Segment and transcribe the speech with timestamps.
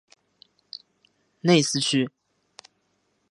[1.43, 2.09] 内斯屈。